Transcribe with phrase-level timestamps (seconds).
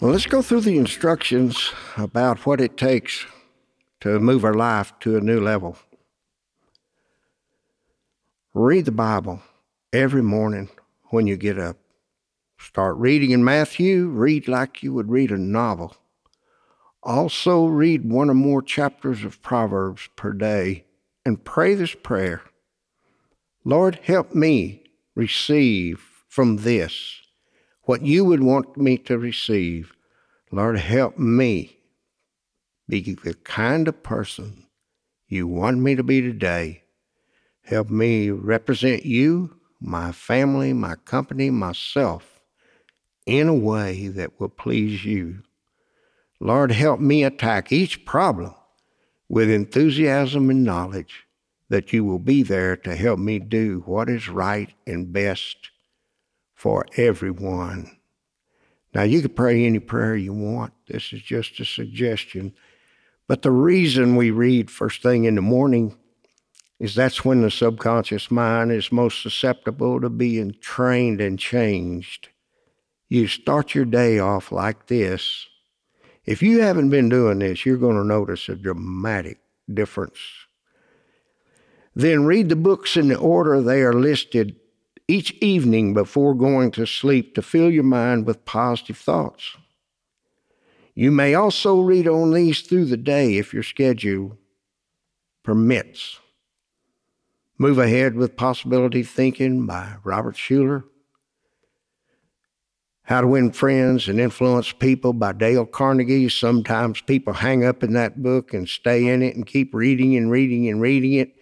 [0.00, 3.26] Well, let's go through the instructions about what it takes
[4.00, 5.76] to move our life to a new level.
[8.54, 9.42] Read the Bible
[9.92, 10.68] every morning
[11.06, 11.78] when you get up.
[12.60, 15.96] Start reading in Matthew, read like you would read a novel.
[17.02, 20.84] Also, read one or more chapters of Proverbs per day
[21.24, 22.42] and pray this prayer
[23.64, 24.84] Lord, help me
[25.16, 27.20] receive from this
[27.88, 29.94] what you would want me to receive.
[30.52, 31.78] Lord, help me
[32.86, 34.66] be the kind of person
[35.26, 36.82] you want me to be today.
[37.62, 42.42] Help me represent you, my family, my company, myself
[43.24, 45.42] in a way that will please you.
[46.40, 48.54] Lord, help me attack each problem
[49.30, 51.24] with enthusiasm and knowledge
[51.70, 55.70] that you will be there to help me do what is right and best
[56.58, 57.88] for everyone.
[58.92, 60.72] Now, you can pray any prayer you want.
[60.88, 62.52] This is just a suggestion.
[63.28, 65.96] But the reason we read first thing in the morning
[66.80, 72.30] is that's when the subconscious mind is most susceptible to being trained and changed.
[73.08, 75.46] You start your day off like this.
[76.24, 79.38] If you haven't been doing this, you're going to notice a dramatic
[79.72, 80.18] difference.
[81.94, 84.56] Then read the books in the order they are listed
[85.08, 89.56] each evening before going to sleep to fill your mind with positive thoughts.
[90.94, 94.36] You may also read on these through the day if your schedule
[95.42, 96.18] permits.
[97.56, 100.84] Move Ahead with Possibility Thinking by Robert Schuller.
[103.02, 106.28] How to Win Friends and Influence People by Dale Carnegie.
[106.28, 110.30] Sometimes people hang up in that book and stay in it and keep reading and
[110.30, 111.34] reading and reading it.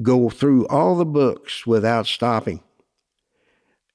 [0.00, 2.60] Go through all the books without stopping.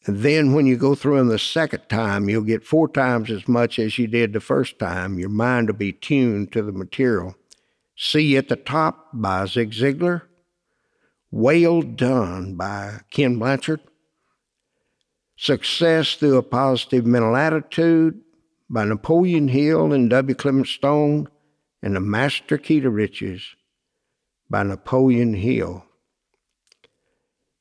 [0.08, 3.78] Then when you go through them the second time, you'll get four times as much
[3.78, 5.20] as you did the first time.
[5.20, 7.36] Your mind will be tuned to the material.
[7.98, 10.22] See at the Top by Zig Ziglar.
[11.30, 13.82] Whale Done by Ken Blanchard.
[15.36, 18.22] Success Through a Positive Mental Attitude
[18.70, 20.36] by Napoleon Hill and W.
[20.36, 21.28] Clement Stone.
[21.84, 23.56] And The Master Key to Riches
[24.50, 25.86] by Napoleon Hill.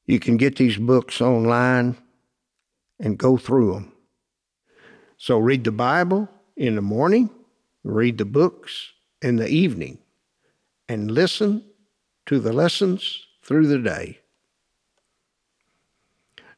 [0.06, 1.96] You can get these books online
[2.98, 3.92] and go through them.
[5.16, 7.30] So read the Bible in the morning,
[7.84, 8.92] read the books
[9.22, 9.98] in the evening,
[10.88, 11.64] and listen
[12.26, 14.20] to the lessons through the day.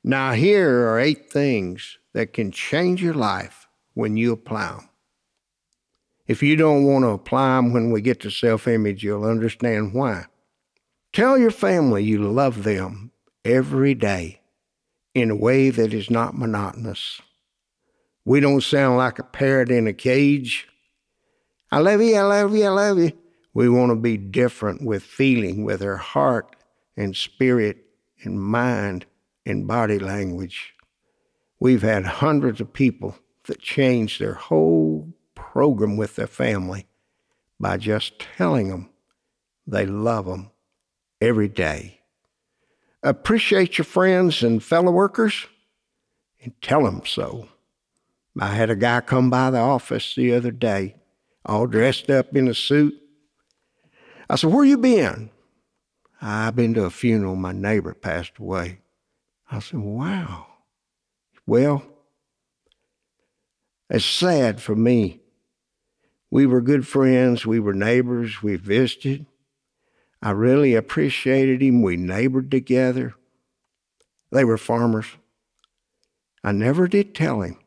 [0.02, 4.88] Now, here are eight things that can change your life when you apply them.
[6.26, 9.94] If you don't want to apply them when we get to self image, you'll understand
[9.94, 10.26] why.
[11.12, 13.12] Tell your family you love them
[13.44, 14.40] every day
[15.14, 17.20] in a way that is not monotonous.
[18.24, 20.68] We don't sound like a parrot in a cage.
[21.70, 23.12] I love you, I love you, I love you.
[23.54, 26.54] We want to be different with feeling, with our heart
[26.96, 27.78] and spirit
[28.22, 29.06] and mind
[29.46, 30.74] and body language.
[31.60, 36.86] We've had hundreds of people that changed their whole program with their family
[37.58, 38.90] by just telling them
[39.66, 40.50] they love them
[41.20, 41.97] every day
[43.02, 45.46] appreciate your friends and fellow workers
[46.42, 47.48] and tell them so.
[48.40, 50.96] I had a guy come by the office the other day,
[51.44, 52.94] all dressed up in a suit.
[54.30, 55.30] I said, Where you been?
[56.20, 57.36] I've been to a funeral.
[57.36, 58.80] My neighbor passed away.
[59.50, 60.46] I said, Wow.
[61.46, 61.84] Well,
[63.90, 65.20] it's sad for me.
[66.30, 67.46] We were good friends.
[67.46, 68.42] We were neighbors.
[68.42, 69.26] We visited.
[70.20, 71.82] I really appreciated him.
[71.82, 73.14] We neighbored together.
[74.30, 75.06] They were farmers.
[76.42, 77.58] I never did tell him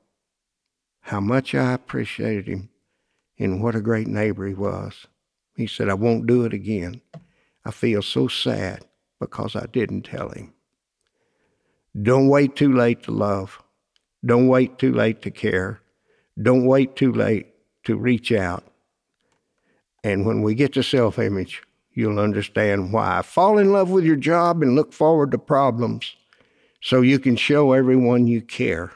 [1.02, 2.70] how much I appreciated him
[3.40, 5.08] and what a great neighbor he was.
[5.56, 7.02] He said, I won't do it again.
[7.66, 8.86] I feel so sad
[9.20, 10.54] because I didn't tell him.
[12.00, 13.62] Don't wait too late to love.
[14.26, 15.82] Don't wait too late to care.
[16.42, 17.48] Don't wait too late
[17.84, 18.64] to reach out.
[20.04, 21.62] And when we get to self image,
[21.94, 23.22] you'll understand why.
[23.22, 26.16] Fall in love with your job and look forward to problems
[26.82, 28.92] so you can show everyone you care.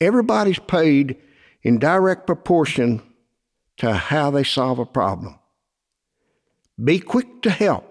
[0.00, 1.16] Everybody's paid
[1.62, 3.02] in direct proportion
[3.76, 5.38] to how they solve a problem.
[6.82, 7.86] Be quick to help.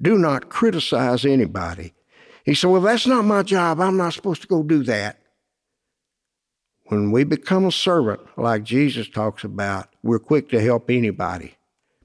[0.00, 1.94] Do not criticize anybody.
[2.44, 3.80] He said, Well, that's not my job.
[3.80, 5.18] I'm not supposed to go do that.
[6.86, 11.57] When we become a servant, like Jesus talks about, we're quick to help anybody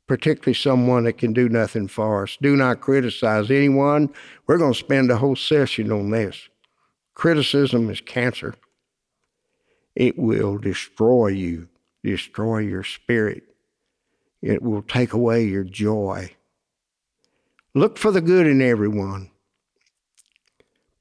[0.08, 2.38] particularly someone that can do nothing for us.
[2.42, 4.10] Do not criticize anyone.
[4.48, 6.50] We're going to spend a whole session on this.
[7.14, 8.56] Criticism is cancer.
[9.96, 11.68] it will destroy you,
[12.04, 13.44] destroy your spirit.
[14.42, 16.36] It will take away your joy.
[17.74, 19.32] Look for the good in everyone.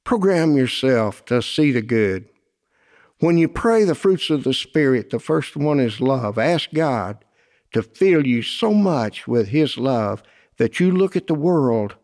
[0.03, 2.29] Program yourself to see the good.
[3.19, 6.37] When you pray the fruits of the Spirit, the first one is love.
[6.37, 7.23] Ask God
[7.73, 10.23] to fill you so much with His love
[10.57, 11.95] that you look at the world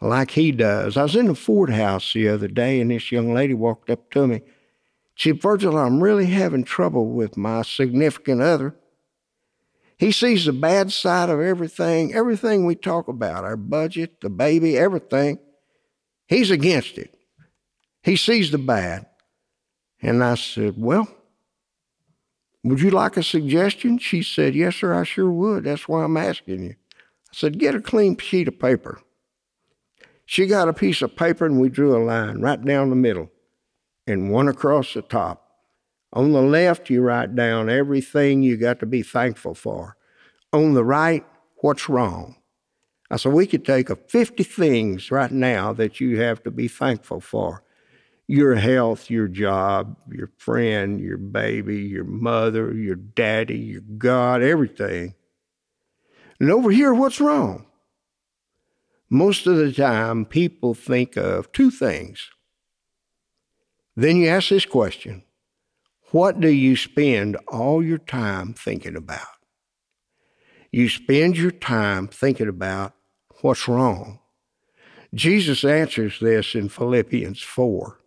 [0.00, 0.96] like He does.
[0.96, 4.10] I was in the Ford house the other day, and this young lady walked up
[4.10, 4.42] to me.
[5.14, 8.74] She said, Virgil, I'm really having trouble with my significant other.
[9.96, 14.76] He sees the bad side of everything, everything we talk about, our budget, the baby,
[14.76, 15.38] everything.
[16.26, 17.16] He's against it.
[18.02, 19.06] He sees the bad.
[20.02, 21.08] And I said, Well,
[22.64, 23.98] would you like a suggestion?
[23.98, 25.64] She said, Yes, sir, I sure would.
[25.64, 26.70] That's why I'm asking you.
[26.70, 29.00] I said, Get a clean sheet of paper.
[30.24, 33.30] She got a piece of paper and we drew a line right down the middle
[34.06, 35.42] and one across the top.
[36.14, 39.96] On the left, you write down everything you got to be thankful for.
[40.52, 41.24] On the right,
[41.56, 42.36] what's wrong.
[43.10, 46.68] I said, we could take a 50 things right now that you have to be
[46.68, 47.63] thankful for
[48.26, 55.14] your health, your job, your friend, your baby, your mother, your daddy, your God, everything.
[56.40, 57.66] And over here, what's wrong?
[59.10, 62.30] Most of the time, people think of two things.
[63.96, 65.22] Then you ask this question
[66.10, 69.26] What do you spend all your time thinking about?
[70.72, 72.94] You spend your time thinking about
[73.42, 74.18] what's wrong.
[75.14, 78.00] Jesus answers this in Philippians 4.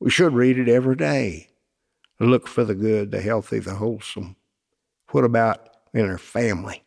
[0.00, 1.48] We should read it every day.
[2.20, 4.36] Look for the good, the healthy, the wholesome.
[5.10, 6.84] What about in our family?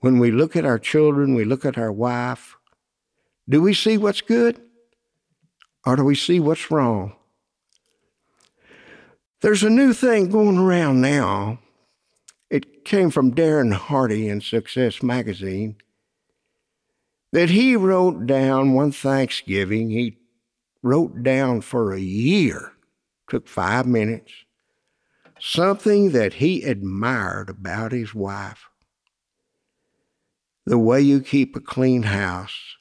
[0.00, 2.56] When we look at our children, we look at our wife,
[3.48, 4.60] do we see what's good?
[5.86, 7.14] Or do we see what's wrong?
[9.40, 11.58] There's a new thing going around now.
[12.48, 15.76] It came from Darren Hardy in Success Magazine
[17.32, 19.90] that he wrote down one Thanksgiving.
[19.90, 20.18] He
[20.84, 22.72] wrote down for a year,
[23.30, 24.30] took five minutes,
[25.40, 28.68] something that he admired about his wife.
[30.66, 32.76] The way you keep a clean house,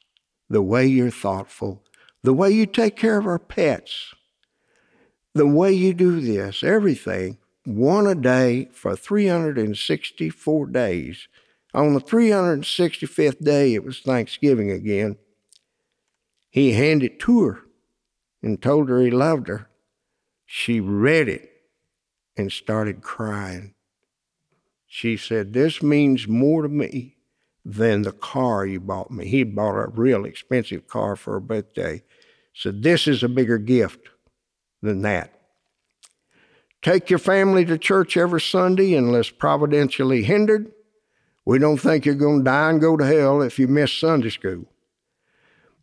[0.49, 1.81] the way you're thoughtful,
[2.23, 4.13] the way you take care of our pets,
[5.33, 11.29] the way you do this, everything, one a day for 364 days.
[11.73, 15.15] On the 365th day, it was Thanksgiving again.
[16.49, 17.63] He handed to her
[18.43, 19.69] and told her he loved her.
[20.45, 21.49] She read it
[22.37, 23.73] and started crying.
[24.85, 27.15] She said, This means more to me
[27.65, 29.25] than the car you bought me.
[29.25, 32.03] He bought a real expensive car for her birthday.
[32.53, 34.09] Said, This is a bigger gift
[34.81, 35.33] than that.
[36.81, 40.73] Take your family to church every Sunday unless providentially hindered.
[41.45, 44.29] We don't think you're going to die and go to hell if you miss Sunday
[44.29, 44.65] school.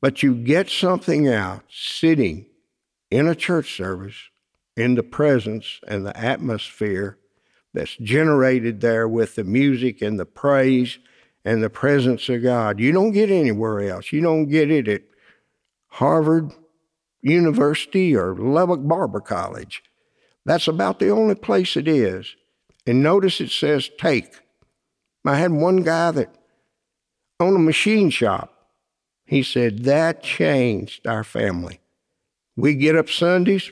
[0.01, 2.47] But you get something out sitting
[3.11, 4.17] in a church service
[4.77, 7.19] in the presence and the atmosphere
[7.75, 10.99] that's generated there with the music and the praise
[11.45, 12.81] and the presence of God.
[12.81, 14.13] You don't get anywhere else.
[14.13, 15.03] You don't get it at
[15.89, 16.53] Harvard
[17.23, 19.83] University or Lubbock Barber College.
[20.45, 22.35] That's about the only place it is.
[22.87, 24.41] And notice it says take.
[25.25, 26.35] I had one guy that
[27.39, 28.55] owned a machine shop.
[29.27, 31.81] He said that changed our family.
[32.61, 33.71] We get up Sundays,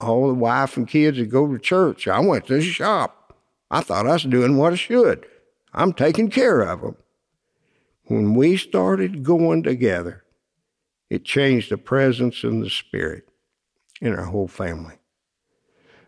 [0.00, 2.06] all the wife and kids would go to church.
[2.06, 3.36] I went to the shop.
[3.68, 5.26] I thought I was doing what I should.
[5.74, 6.96] I'm taking care of them.
[8.04, 10.22] When we started going together,
[11.10, 13.28] it changed the presence and the spirit
[14.00, 14.94] in our whole family.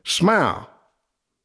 [0.04, 0.70] Smile.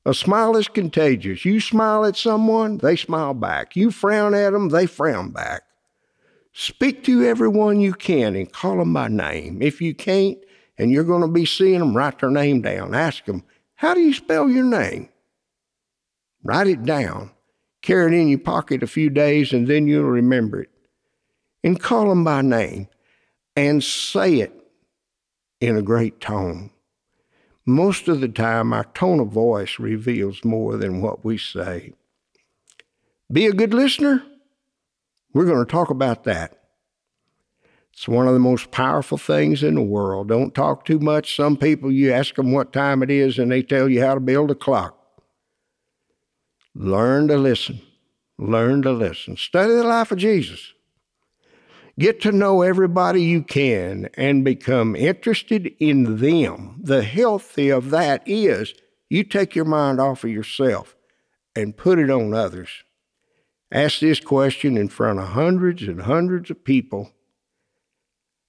[0.06, 1.46] A smile is contagious.
[1.46, 3.76] You smile at someone, they smile back.
[3.76, 5.64] You frown at them, they frown back.
[6.54, 9.64] Speak to everyone you can and call them by name.
[9.64, 10.38] If you can't,
[10.78, 12.94] and you're going to be seeing them, write their name down.
[12.94, 13.44] Ask them,
[13.76, 15.10] How do you spell your name?
[16.44, 17.32] Write it down.
[17.82, 20.70] Carry it in your pocket a few days, and then you'll remember it.
[21.64, 22.88] And call them by name
[23.56, 24.54] and say it
[25.62, 26.72] in a great tone.
[27.66, 31.94] Most of the time, our tone of voice reveals more than what we say.
[33.32, 34.24] Be a good listener.
[35.34, 36.65] We're going to talk about that.
[37.96, 40.28] It's one of the most powerful things in the world.
[40.28, 41.34] Don't talk too much.
[41.34, 44.20] Some people, you ask them what time it is, and they tell you how to
[44.20, 45.00] build a clock.
[46.76, 47.82] Learn to listen.
[48.38, 49.38] Learn to listen.
[49.38, 50.74] Study the life of Jesus.
[51.98, 56.82] Get to know everybody you can and become interested in them.
[56.84, 58.74] The healthy of that is
[59.10, 60.96] You take your mind off of yourself
[61.56, 62.84] and put it on others.
[63.72, 67.12] Ask this question in front of hundreds and hundreds of people.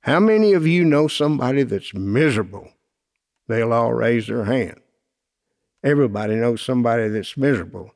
[0.06, 2.70] How many of you know somebody that's miserable?
[3.48, 4.80] They'll all raise their hand.
[5.82, 7.90] Everybody knows somebody that's miserable.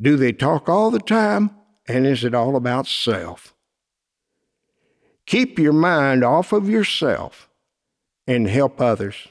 [0.00, 1.50] Do they talk all the time?
[1.86, 3.54] And is it all about self?
[5.26, 7.50] Keep your mind off of yourself
[8.26, 9.28] and help others.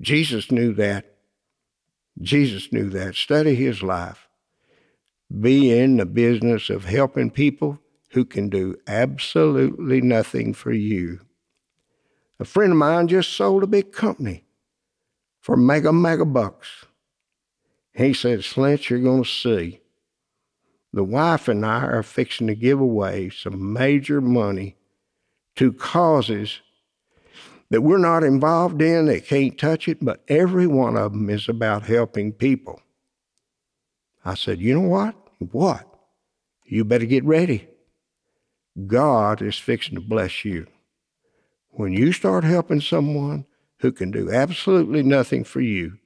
[0.00, 1.16] Jesus knew that.
[2.20, 3.16] Jesus knew that.
[3.16, 4.28] Study his life.
[5.40, 11.20] Be in the business of helping people who can do absolutely nothing for you.
[12.38, 14.44] A friend of mine just sold a big company
[15.40, 16.86] for mega, mega bucks.
[17.92, 19.80] He said, Slint, you're going to see.
[20.92, 24.76] The wife and I are fixing to give away some major money
[25.56, 26.60] to causes
[27.70, 31.48] that we're not involved in, they can't touch it, but every one of them is
[31.48, 32.80] about helping people.
[34.24, 35.14] I said, You know what?
[35.52, 35.86] What?
[36.64, 37.68] You better get ready.
[38.86, 40.66] God is fixing to bless you.
[41.70, 43.46] When you start helping someone
[43.80, 45.98] who can do absolutely nothing for you,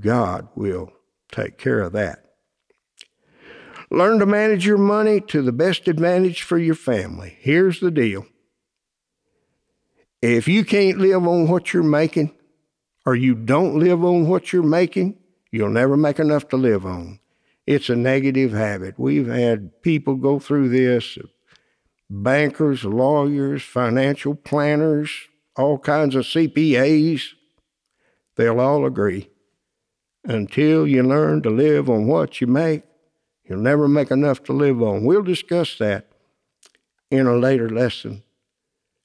[0.00, 0.92] God will
[1.30, 2.24] take care of that.
[3.90, 7.36] Learn to manage your money to the best advantage for your family.
[7.40, 8.26] Here's the deal
[10.20, 12.34] if you can't live on what you're making,
[13.04, 15.18] or you don't live on what you're making,
[15.52, 17.20] you'll never make enough to live on.
[17.66, 18.94] It's a negative habit.
[18.98, 21.18] We've had people go through this
[22.10, 25.10] bankers, lawyers, financial planners,
[25.56, 27.22] all kinds of CPAs.
[28.36, 29.30] They'll all agree.
[30.24, 32.82] Until you learn to live on what you make,
[33.44, 35.04] you'll never make enough to live on.
[35.04, 36.08] We'll discuss that
[37.10, 38.22] in a later lesson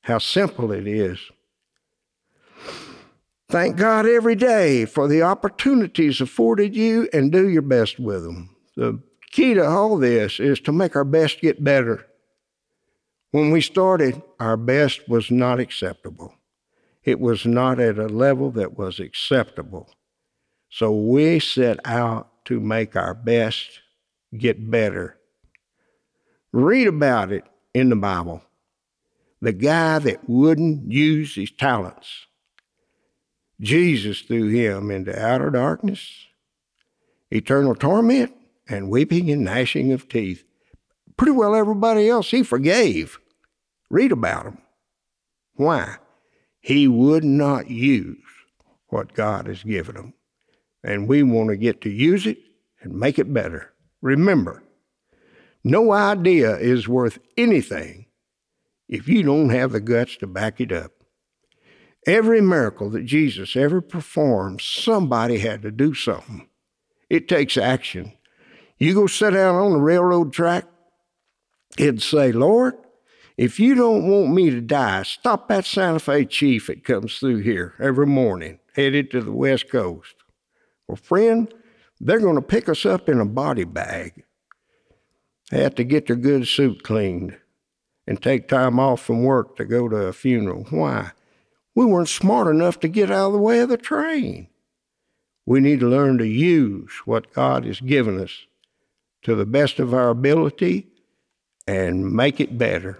[0.03, 1.19] how simple it is.
[3.49, 8.55] Thank God every day for the opportunities afforded you and do your best with them.
[8.75, 9.01] The
[9.31, 12.05] key to all this is to make our best get better.
[13.31, 16.33] When we started, our best was not acceptable.
[17.03, 19.89] It was not at a level that was acceptable.
[20.69, 23.81] So we set out to make our best
[24.37, 25.17] get better.
[26.51, 27.43] Read about it
[27.73, 28.43] in the Bible
[29.41, 32.25] the guy that wouldn't use his talents.
[33.61, 36.27] Jesus threw him into outer darkness,
[37.31, 38.33] eternal torment,
[38.67, 40.43] and weeping and gnashing of teeth.
[41.19, 43.19] Pretty well everybody else he forgave.
[43.89, 44.57] Read about him.
[45.55, 45.97] Why?
[46.61, 48.23] He would not use
[48.87, 50.13] what God has given him.
[50.81, 52.37] And we want to get to use it
[52.79, 53.73] and make it better.
[54.01, 54.63] Remember,
[55.61, 58.05] no idea is worth anything
[58.87, 60.93] if you don't have the guts to back it up.
[62.07, 66.47] Every miracle that Jesus ever performed, somebody had to do something.
[67.09, 68.13] It takes action.
[68.77, 70.63] You go sit down on the railroad track,
[71.77, 72.75] it'd say, Lord,
[73.37, 77.37] if you don't want me to die, stop that Santa Fe chief that comes through
[77.37, 80.15] here every morning, headed to the West Coast.
[80.87, 81.53] Well, friend,
[82.01, 84.23] they're going to pick us up in a body bag.
[85.51, 87.37] They have to get their good suit cleaned
[88.05, 90.65] and take time off from work to go to a funeral.
[90.69, 91.11] Why?
[91.75, 94.47] We weren't smart enough to get out of the way of the train.
[95.45, 98.45] We need to learn to use what God has given us
[99.23, 100.87] to the best of our ability
[101.69, 102.97] and make it better.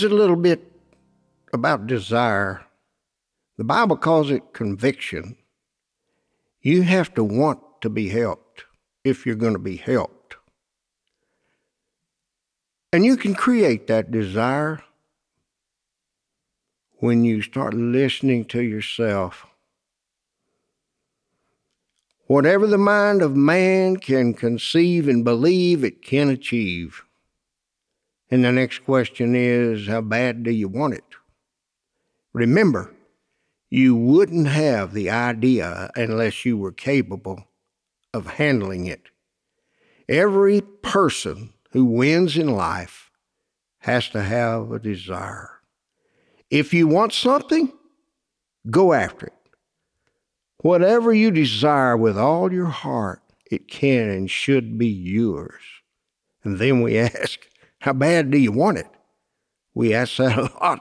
[0.00, 0.72] Let's a little bit
[1.52, 2.64] about desire.
[3.58, 5.36] The Bible calls it conviction.
[6.62, 8.64] You have to want to be helped
[9.04, 10.36] if you're going to be helped.
[12.94, 14.82] And you can create that desire
[17.00, 19.46] when you start listening to yourself.
[22.26, 27.04] Whatever the mind of man can conceive and believe, it can achieve.
[28.30, 31.04] And the next question is, how bad do you want it?
[32.32, 32.94] Remember,
[33.70, 37.44] you wouldn't have the idea unless you were capable
[38.12, 39.08] of handling it.
[40.08, 43.10] Every person who wins in life
[43.78, 45.60] has to have a desire.
[46.50, 47.72] If you want something,
[48.68, 49.32] go after it.
[50.58, 55.62] Whatever you desire with all your heart, it can and should be yours.
[56.44, 57.46] And then we ask,
[57.80, 58.88] How bad do you want it?
[59.74, 60.80] We ask that a lot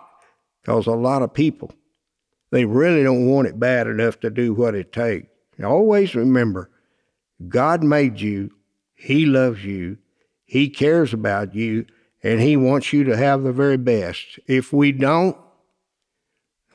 [0.62, 1.72] because a lot of people,
[2.52, 5.28] they really don't want it bad enough to do what it takes.
[5.64, 6.70] Always remember,
[7.48, 8.52] God made you,
[8.96, 9.98] He loves you,
[10.46, 11.86] He cares about you,
[12.24, 14.40] and He wants you to have the very best.
[14.48, 15.38] If we don't,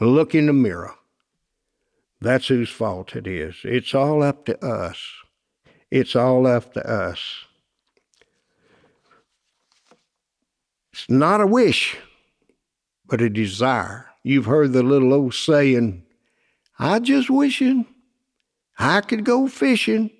[0.01, 0.95] look in the mirror.
[2.21, 3.57] That's whose fault it is.
[3.65, 4.99] It's all up to us.
[5.91, 7.44] It's all up to us.
[10.95, 11.97] It's not a wish,
[13.09, 14.07] but a desire.
[14.23, 16.05] You've heard the little old saying,
[16.79, 17.85] I just wishing
[18.79, 20.13] I could go fishing.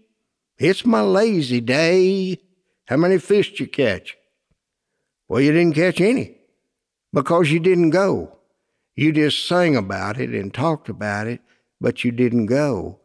[0.59, 2.41] It's my lazy day.
[2.87, 4.17] How many fish did you catch?
[5.29, 6.39] Well, you didn't catch any
[7.13, 8.37] because you didn't go.
[8.97, 11.41] You just sang about it and talked about it,
[11.81, 12.99] but you didn't go.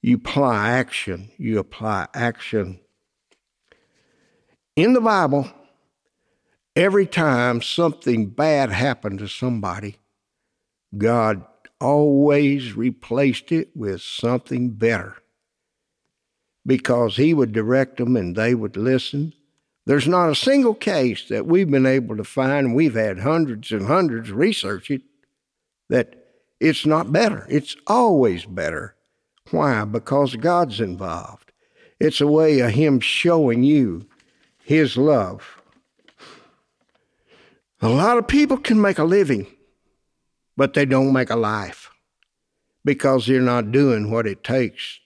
[0.00, 1.32] You apply action.
[1.38, 2.78] You apply action.
[4.76, 5.50] In the Bible,
[6.78, 9.96] every time something bad happened to somebody,
[10.96, 11.44] God
[11.80, 15.16] always replaced it with something better
[16.66, 19.34] because He would direct them and they would listen
[19.88, 23.86] there's not a single case that we've been able to find, we've had hundreds and
[23.86, 25.00] hundreds research it,
[25.88, 26.26] that
[26.60, 27.46] it's not better.
[27.48, 28.96] It's always better.
[29.50, 29.86] Why?
[29.86, 31.52] Because God's involved.
[31.98, 34.06] It's a way of Him showing you
[34.62, 35.57] His love.
[37.80, 39.46] A lot of people can make a living,
[40.56, 41.90] but they don't make a life
[42.84, 44.98] because they're not doing what it takes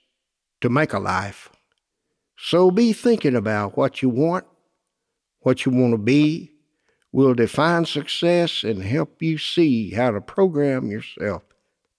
[0.60, 1.50] to make a life.
[2.36, 4.46] So be thinking about what you want
[5.42, 6.52] what you want to be,
[7.10, 11.42] will define success and help you see how to program yourself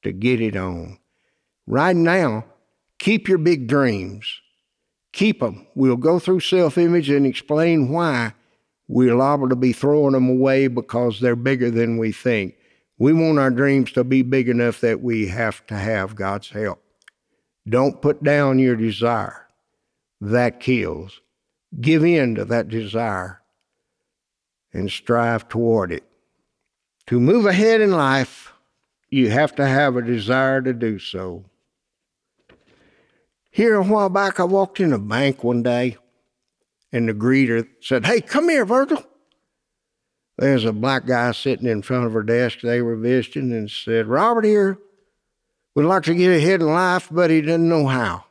[0.02, 0.98] to get it on.
[1.68, 2.46] Right now,
[2.98, 4.42] keep your big dreams.
[5.12, 5.68] Keep them.
[5.76, 8.34] We'll go through self image and explain why
[8.88, 12.56] we're liable to be throwing them away because they're bigger than we think.
[12.98, 16.82] We want our dreams to be big enough that we have to have God's help.
[17.68, 19.48] Don't put down your desire.
[20.22, 21.22] That kills.
[21.80, 23.42] Give in to that desire
[24.74, 26.04] and strive toward it.
[27.08, 28.54] To move ahead in life,
[29.10, 31.46] you have to have a desire to do so.
[33.52, 35.98] Here, a while back, I walked in a bank one day,
[36.94, 39.04] and the greeter said, Hey, come here, Virgil.
[40.38, 44.08] There's a black guy sitting in front of her desk they were visiting and said,
[44.08, 44.78] Robert here
[45.76, 48.26] would like to get ahead in life, but he doesn't know how.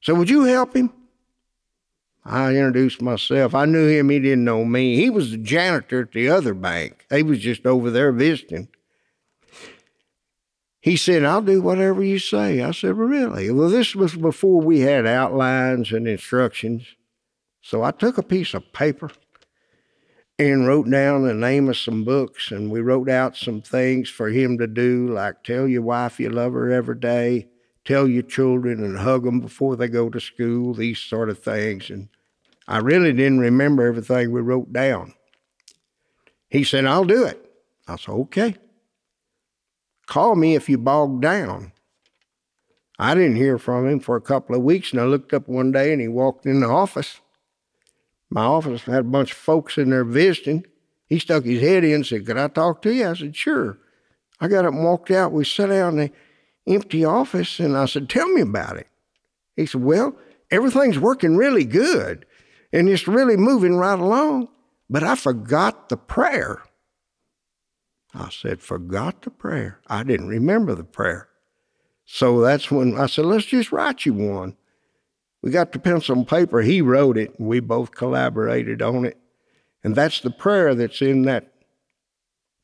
[0.00, 0.92] So would you help him?
[2.24, 3.54] I introduced myself.
[3.54, 4.96] I knew him, he didn't know me.
[4.96, 7.06] He was the janitor at the other bank.
[7.10, 8.68] He was just over there visiting.
[10.88, 12.62] He said, I'll do whatever you say.
[12.62, 13.50] I said, well, Really?
[13.50, 16.86] Well, this was before we had outlines and instructions.
[17.60, 19.10] So I took a piece of paper
[20.38, 24.30] and wrote down the name of some books, and we wrote out some things for
[24.30, 27.48] him to do, like tell your wife you love her every day,
[27.84, 31.90] tell your children and hug them before they go to school, these sort of things.
[31.90, 32.08] And
[32.66, 35.12] I really didn't remember everything we wrote down.
[36.48, 37.44] He said, I'll do it.
[37.86, 38.56] I said, okay.
[40.08, 41.72] Call me if you bog down.
[42.98, 45.70] I didn't hear from him for a couple of weeks, and I looked up one
[45.70, 47.20] day and he walked in the office.
[48.28, 50.66] My office had a bunch of folks in there visiting.
[51.06, 53.08] He stuck his head in and said, Could I talk to you?
[53.08, 53.78] I said, Sure.
[54.40, 55.32] I got up and walked out.
[55.32, 56.10] We sat down in
[56.66, 58.88] the empty office, and I said, Tell me about it.
[59.54, 60.16] He said, Well,
[60.50, 62.26] everything's working really good
[62.72, 64.48] and it's really moving right along.
[64.90, 66.62] But I forgot the prayer.
[68.14, 69.80] I said, forgot the prayer.
[69.86, 71.28] I didn't remember the prayer.
[72.04, 74.56] So that's when I said, let's just write you one.
[75.42, 76.62] We got the pencil and paper.
[76.62, 79.18] He wrote it, and we both collaborated on it.
[79.84, 81.52] And that's the prayer that's in that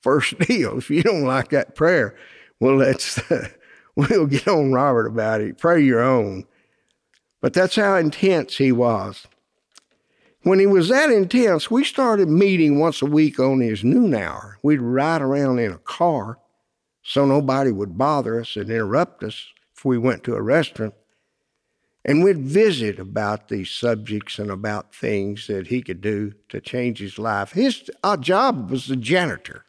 [0.02, 0.78] first deal.
[0.78, 2.16] If you don't like that prayer,
[2.58, 3.20] well, let's
[3.96, 5.58] we'll get on Robert about it.
[5.58, 6.46] Pray your own.
[7.40, 9.26] But that's how intense he was.
[10.44, 14.58] When he was that intense, we started meeting once a week on his noon hour.
[14.62, 16.38] We'd ride around in a car
[17.02, 20.94] so nobody would bother us and interrupt us if we went to a restaurant.
[22.04, 26.98] And we'd visit about these subjects and about things that he could do to change
[26.98, 27.52] his life.
[27.52, 29.64] His our job was the janitor.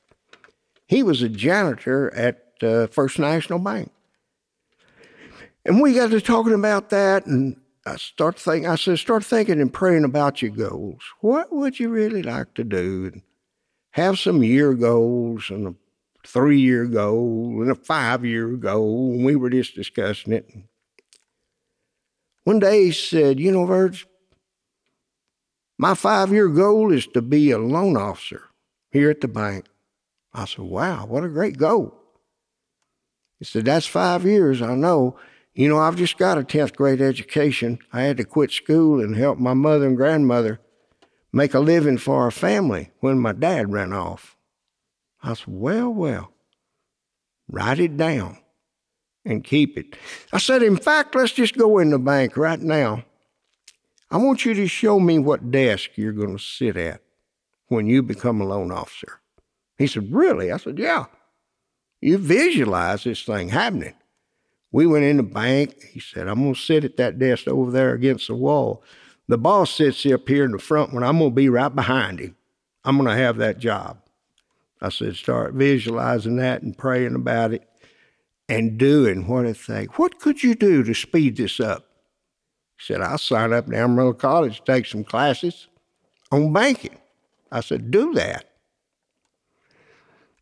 [0.87, 3.91] He was a janitor at uh, First National Bank.
[5.65, 9.61] And we got to talking about that, and I start thinking, I said, start thinking
[9.61, 11.01] and praying about your goals.
[11.21, 13.11] What would you really like to do?
[13.13, 13.21] And
[13.91, 15.75] have some year goals and a
[16.27, 20.51] three year goal and a five year goal, and we were just discussing it.
[22.43, 24.07] One day he said, You know, Verge,
[25.77, 28.43] my five year goal is to be a loan officer
[28.91, 29.65] here at the bank.
[30.33, 31.95] I said, Wow, what a great goal.
[33.39, 35.17] He said, That's five years, I know.
[35.55, 37.79] You know, I've just got a 10th grade education.
[37.93, 40.59] I had to quit school and help my mother and grandmother
[41.31, 44.35] make a living for our family when my dad ran off.
[45.23, 46.33] I said, Well, well,
[47.49, 48.37] write it down
[49.23, 49.95] and keep it.
[50.33, 53.05] I said, In fact, let's just go in the bank right now.
[54.11, 56.99] I want you to show me what desk you're going to sit at
[57.67, 59.21] when you become a loan officer.
[59.77, 60.51] He said, Really?
[60.51, 61.05] I said, Yeah.
[62.01, 63.93] You visualize this thing happening.
[64.75, 65.85] We went in the bank.
[65.93, 68.83] He said, I'm going to sit at that desk over there against the wall.
[69.29, 72.19] The boss sits up here in the front when I'm going to be right behind
[72.19, 72.35] him.
[72.83, 73.99] I'm going to have that job.
[74.81, 77.65] I said, start visualizing that and praying about it
[78.49, 79.97] and doing what it think.
[79.97, 81.85] What could you do to speed this up?
[82.77, 85.69] He said, I'll sign up at Amarillo College, take some classes
[86.33, 86.97] on banking.
[87.49, 88.54] I said, do that.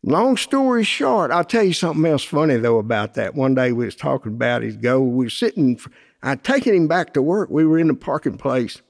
[0.06, 3.34] Long story short, I'll tell you something else funny though about that.
[3.34, 5.06] One day we was talking about his goal.
[5.06, 5.80] We were sitting,
[6.22, 7.48] I'd taken him back to work.
[7.48, 8.82] We were in the parking place.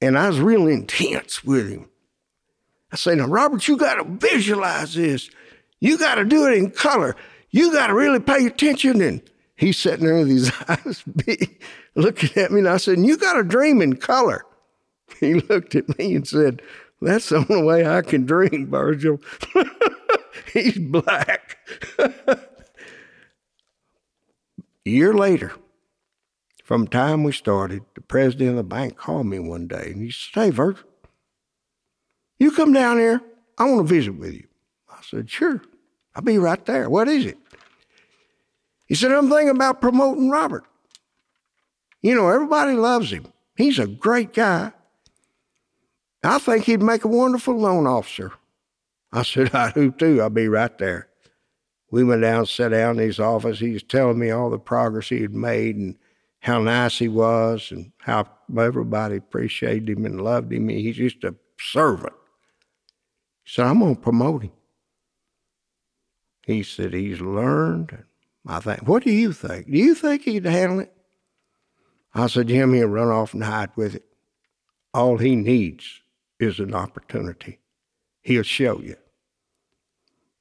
[0.00, 1.90] And I was real intense with him.
[2.92, 5.28] I said, now, Robert, you got to visualize this.
[5.80, 7.16] You got to do it in color.
[7.50, 9.00] You got to really pay attention.
[9.00, 9.20] And
[9.56, 11.60] he's sitting there with his eyes big,
[11.96, 12.60] looking at me.
[12.60, 14.44] And I said, you got to dream in color.
[15.18, 16.62] He looked at me and said,
[17.00, 19.20] that's the only way I can dream, Virgil.
[20.52, 21.58] he's black.
[21.98, 22.38] A
[24.84, 25.52] year later,
[26.64, 30.02] from the time we started, the president of the bank called me one day and
[30.02, 30.84] he said, Hey, Virgil,
[32.38, 33.20] you come down here.
[33.58, 34.46] I want to visit with you.
[34.88, 35.62] I said, Sure.
[36.14, 36.90] I'll be right there.
[36.90, 37.38] What is it?
[38.86, 40.64] He said, I'm thinking about promoting Robert.
[42.02, 43.26] You know, everybody loves him.
[43.56, 44.72] He's a great guy.
[46.22, 48.32] I think he'd make a wonderful loan officer.
[49.12, 50.20] I said, I do too.
[50.20, 51.08] I'll be right there.
[51.90, 53.58] We went down, sat down in his office.
[53.58, 55.96] He was telling me all the progress he had made and
[56.40, 60.68] how nice he was and how everybody appreciated him and loved him.
[60.68, 62.14] He's just a servant.
[63.44, 64.52] He said, I'm going to promote him.
[66.46, 68.04] He said, he's learned.
[68.46, 69.66] I think, what do you think?
[69.66, 70.92] Do you think he'd handle it?
[72.14, 74.04] I said, Jim, he'll run off and hide with it.
[74.94, 75.99] All he needs
[76.40, 77.58] is an opportunity.
[78.22, 78.96] He'll show you.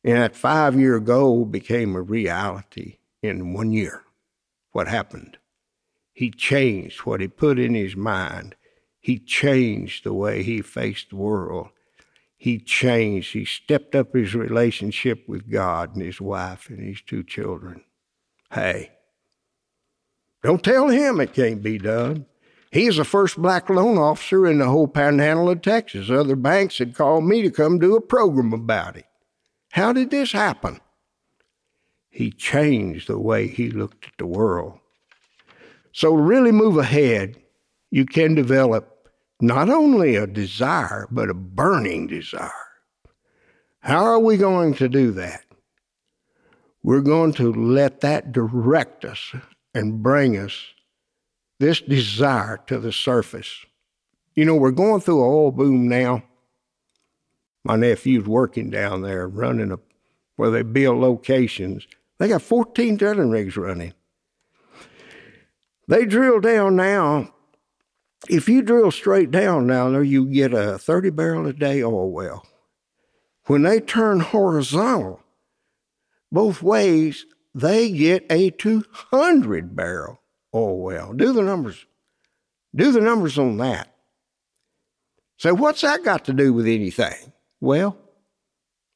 [0.04, 4.04] And that five year goal became a reality in one year.
[4.72, 5.38] What happened?
[6.14, 8.56] He changed what he put in his mind.
[9.00, 11.70] He changed the way he faced the world
[12.40, 13.34] he changed.
[13.34, 17.84] He stepped up his relationship with God and his wife and his two children.
[18.50, 18.92] Hey,
[20.42, 22.26] don't tell him it can't be done.
[22.72, 26.10] He's the first black loan officer in the whole panhandle of Texas.
[26.10, 29.06] Other banks had called me to come do a program about it.
[29.72, 30.80] How did this happen?
[32.10, 34.80] He changed the way he looked at the world.
[35.92, 37.38] So, to really move ahead,
[37.90, 39.10] you can develop
[39.42, 42.52] not only a desire, but a burning desire.
[43.80, 45.46] How are we going to do that?
[46.84, 49.34] We're going to let that direct us
[49.74, 50.54] and bring us
[51.60, 53.66] this desire to the surface.
[54.36, 56.24] You know, we're going through a oil boom now.
[57.64, 59.80] My nephew's working down there running a
[60.38, 61.86] where they build locations.
[62.18, 63.94] They got 14 drilling rigs running.
[65.88, 67.34] They drill down now
[68.28, 72.12] if you drill straight down down there, you get a 30 barrel a day oil
[72.12, 72.46] well.
[73.46, 75.22] When they turn horizontal,
[76.32, 80.19] both ways, they get a 200 barrel
[80.54, 81.14] oil well.
[81.14, 81.86] Do the numbers.
[82.76, 83.94] Do the numbers on that.
[85.38, 87.32] So, what's that got to do with anything?
[87.62, 87.98] Well,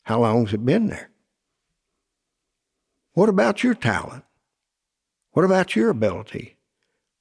[0.04, 1.10] how long's it been there?
[3.14, 4.26] What about your talent?
[5.32, 6.58] What about your ability?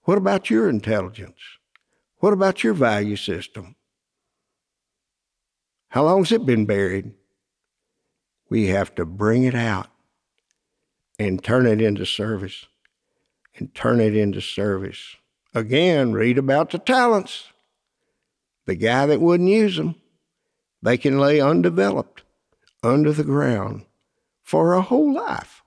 [0.02, 1.38] What about your intelligence?
[2.18, 3.76] What about your value system?
[5.88, 7.12] How long's it been buried?
[8.48, 9.88] We have to bring it out
[11.18, 12.66] and turn it into service
[13.56, 15.16] and turn it into service.
[15.54, 17.48] Again, read about the talents.
[18.66, 19.96] The guy that wouldn't use them,
[20.80, 22.22] they can lay undeveloped
[22.82, 23.84] under the ground
[24.42, 25.62] for a whole life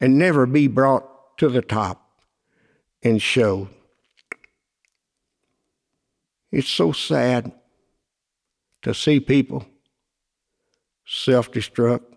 [0.00, 2.22] and never be brought to the top
[3.02, 3.68] and show
[6.50, 7.52] it's so sad
[8.82, 9.66] to see people
[11.06, 12.07] self destruct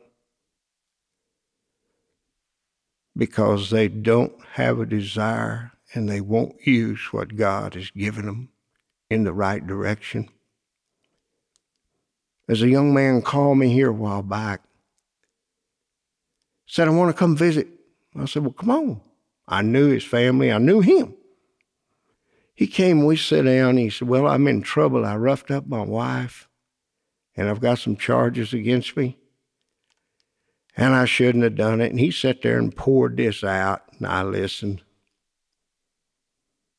[3.15, 8.49] because they don't have a desire and they won't use what God has given them
[9.09, 10.29] in the right direction.
[12.47, 14.61] As a young man called me here a while back,
[16.65, 17.67] said, I want to come visit.
[18.15, 19.01] I said, Well, come on.
[19.47, 21.15] I knew his family, I knew him.
[22.53, 25.05] He came, we sat down, he said, Well, I'm in trouble.
[25.05, 26.47] I roughed up my wife,
[27.35, 29.17] and I've got some charges against me.
[30.75, 31.91] And I shouldn't have done it.
[31.91, 34.81] And he sat there and poured this out, and I listened.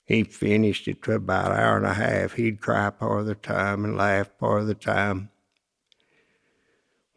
[0.04, 2.32] He finished it for about an hour and a half.
[2.32, 5.30] He'd cry part of the time and laugh part of the time.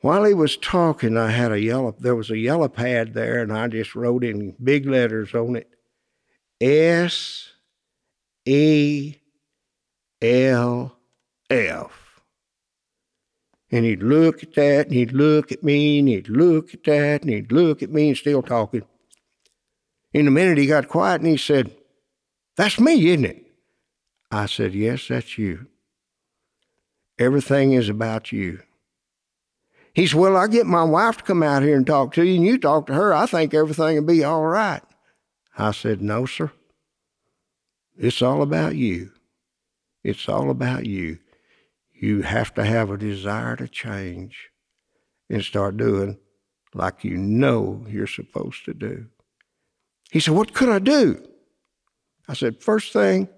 [0.01, 3.51] While he was talking, I had a yellow, there was a yellow pad there, and
[3.51, 5.69] I just wrote in big letters on it
[6.61, 7.53] S
[8.45, 9.15] E
[10.21, 10.95] L
[11.49, 12.04] F.
[13.71, 17.23] And he'd look at that, and he'd look at me, and he'd look at that,
[17.23, 18.83] and he'd look at me, and still talking.
[20.13, 21.75] In a minute, he got quiet, and he said,
[22.55, 23.45] That's me, isn't it?
[24.31, 25.67] I said, Yes, that's you.
[27.17, 28.61] Everything is about you.
[29.93, 32.35] He said, Well, I'll get my wife to come out here and talk to you,
[32.35, 33.13] and you talk to her.
[33.13, 34.81] I think everything will be all right.
[35.57, 36.51] I said, No, sir.
[37.97, 39.11] It's all about you.
[40.03, 41.19] It's all about you.
[41.97, 44.49] You have to have a desire to change
[45.29, 46.19] and start doing
[46.73, 49.07] like you know you're supposed to do.
[50.11, 51.25] He said, What could I do?
[52.27, 53.29] I said, First thing,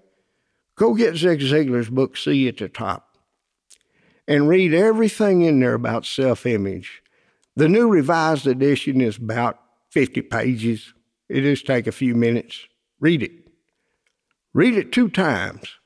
[0.76, 3.16] go get Zig Ziglar's book, See at the Top,
[4.26, 7.02] and read everything in there about self image.
[7.56, 9.58] The new revised edition is about
[9.90, 10.94] 50 pages.
[11.28, 12.66] It just take a few minutes.
[13.00, 13.32] Read it.
[14.54, 15.78] Read it two times.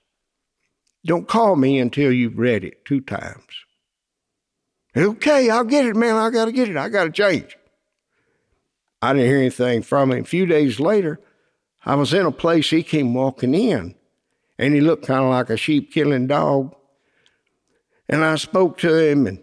[1.05, 3.43] Don't call me until you've read it two times.
[4.97, 6.17] Okay, I'll get it, man.
[6.17, 6.77] I got to get it.
[6.77, 7.57] I got to change.
[9.01, 10.21] I didn't hear anything from him.
[10.21, 11.19] A few days later,
[11.85, 13.97] I was in a place he came walking in,
[14.59, 16.75] and he looked kind of like a sheep killing dog.
[18.09, 19.43] And I spoke to him, and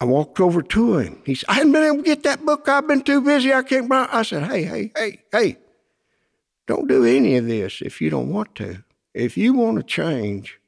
[0.00, 1.22] I walked over to him.
[1.24, 2.68] He said, I haven't been able to get that book.
[2.68, 3.54] I've been too busy.
[3.54, 3.90] I can't.
[3.90, 5.56] I said, Hey, hey, hey, hey,
[6.66, 8.82] don't do any of this if you don't want to.
[9.16, 10.60] If you want to change,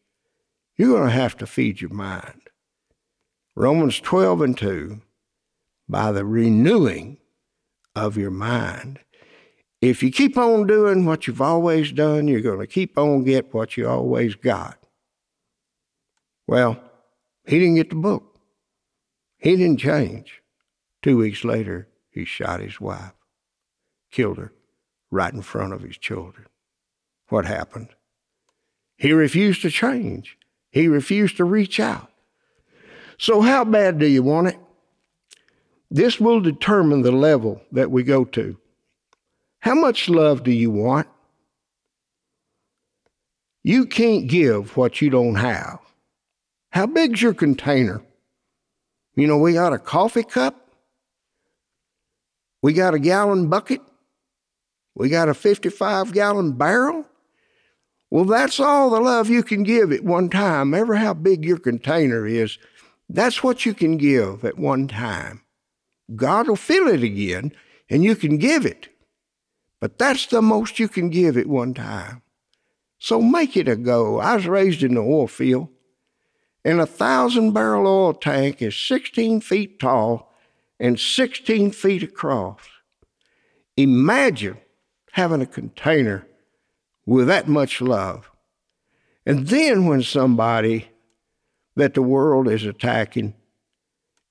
[0.75, 2.41] you're going to have to feed your mind.
[3.55, 5.03] Romans 12 and 2,
[5.87, 7.19] by the renewing
[7.95, 9.01] of your mind.
[9.83, 13.53] If you keep on doing what you've always done, you're going to keep on get
[13.53, 14.79] what you always got.
[16.47, 16.81] Well,
[17.47, 18.39] he didn't get the book.
[19.37, 20.41] He didn't change.
[21.03, 23.13] Two weeks later, he shot his wife,
[24.11, 24.55] killed her
[25.11, 26.47] right in front of his children.
[27.29, 27.89] What happened?
[28.99, 30.37] He refused to change.
[30.71, 32.11] He refused to reach out.
[33.17, 34.59] So, how bad do you want it?
[35.91, 38.59] This will determine the level that we go to.
[39.61, 41.09] How much love do you want?
[43.65, 45.79] You can't give what you don't have.
[46.71, 48.03] How big's your container?
[49.15, 50.71] You know, we got a coffee cup,
[52.63, 53.81] we got a gallon bucket,
[54.95, 57.08] we got a 55 gallon barrel.
[58.11, 60.73] Well, that's all the love you can give at one time.
[60.73, 62.59] Ever how big your container is,
[63.09, 65.43] that's what you can give at one time.
[66.17, 67.53] God will fill it again,
[67.91, 68.89] and you can give it.
[69.81, 72.23] But that's the most you can give at one time.
[72.99, 74.19] So make it a go.
[74.19, 75.69] I was raised in the oil field,
[76.65, 80.33] and a thousand barrel oil tank is 16 feet tall
[80.81, 82.61] and 16 feet across.
[83.77, 84.59] Imagine
[85.13, 86.27] having a container
[87.09, 88.31] with that much love.
[89.25, 90.91] And then when somebody
[91.75, 93.33] that the world is attacking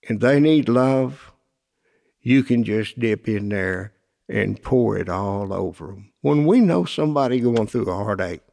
[0.07, 1.31] and they need love,
[2.21, 3.93] you can just dip in there
[4.29, 6.13] and pour it all over them.
[6.21, 8.43] When we know somebody going through a heartache,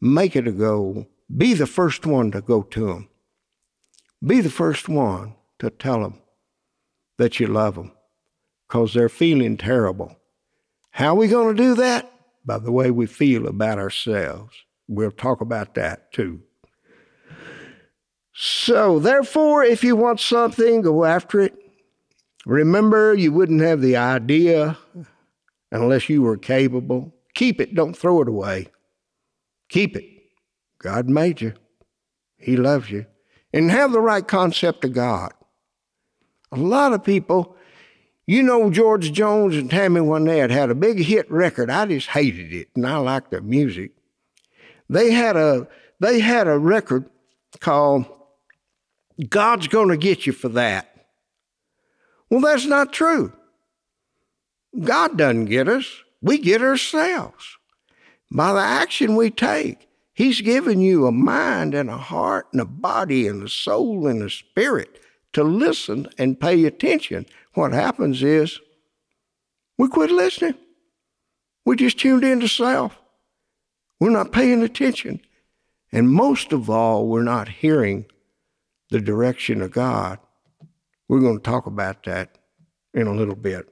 [0.00, 1.06] make it a goal.
[1.36, 3.10] Be the first one to go to them.
[4.24, 6.22] Be the first one to tell them
[7.18, 7.92] that you love them
[8.66, 10.16] because they're feeling terrible.
[10.92, 12.10] How are we going to do that?
[12.48, 14.56] By the way we feel about ourselves.
[14.88, 16.40] We'll talk about that too.
[18.32, 21.54] So, therefore, if you want something, go after it.
[22.46, 24.78] Remember, you wouldn't have the idea
[25.70, 27.14] unless you were capable.
[27.34, 28.68] Keep it, don't throw it away.
[29.68, 30.06] Keep it.
[30.78, 31.52] God made you,
[32.38, 33.04] He loves you.
[33.52, 35.32] And have the right concept of God.
[36.50, 37.57] A lot of people
[38.28, 41.70] you know, George Jones and Tammy Wynette had a big hit record.
[41.70, 43.92] I just hated it, and I liked their music.
[44.90, 45.66] They had a
[45.98, 47.08] they had a record
[47.60, 48.04] called
[49.30, 50.94] God's to get you for that.
[52.28, 53.32] Well, that's not true.
[54.78, 57.56] God doesn't get us, we get ourselves.
[58.30, 62.66] By the action we take, He's given you a mind and a heart and a
[62.66, 65.00] body and a soul and a spirit
[65.32, 67.24] to listen and pay attention.
[67.54, 68.60] What happens is
[69.76, 70.54] we quit listening.
[71.64, 72.98] We just tuned into self.
[74.00, 75.20] We're not paying attention.
[75.92, 78.06] And most of all, we're not hearing
[78.90, 80.18] the direction of God.
[81.08, 82.38] We're going to talk about that
[82.94, 83.68] in a little bit.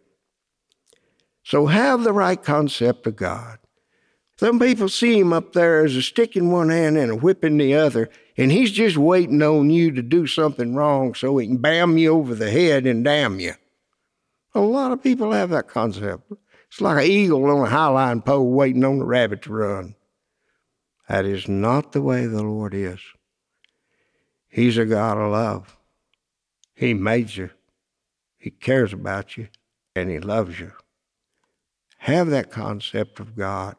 [1.44, 3.58] So have the right concept of God.
[4.38, 7.44] Some people see him up there as a stick in one hand and a whip
[7.44, 11.46] in the other, and he's just waiting on you to do something wrong so he
[11.46, 13.54] can bam you over the head and damn you.
[14.56, 16.32] A lot of people have that concept.
[16.68, 19.94] It's like an eagle on a highline pole waiting on the rabbit to run.
[21.10, 23.00] That is not the way the Lord is.
[24.48, 25.76] He's a God of love.
[26.74, 27.50] He made you,
[28.38, 29.48] He cares about you,
[29.94, 30.72] and He loves you.
[31.98, 33.76] Have that concept of God.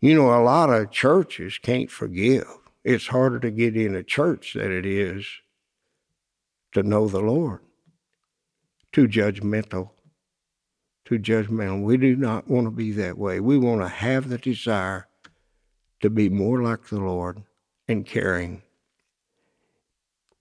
[0.00, 2.46] You know, a lot of churches can't forgive.
[2.84, 5.26] It's harder to get in a church than it is
[6.70, 7.62] to know the Lord.
[8.98, 9.90] Too judgmental.
[11.04, 11.84] Too judgmental.
[11.84, 13.38] We do not want to be that way.
[13.38, 15.06] We want to have the desire
[16.00, 17.44] to be more like the Lord
[17.86, 18.62] and caring.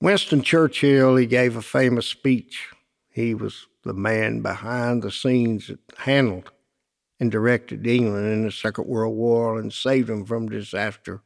[0.02, 2.70] Winston Churchill, he gave a famous speech.
[3.12, 6.52] He was the man behind the scenes that handled
[7.20, 11.22] and directed England in the Second World War and saved them from disaster.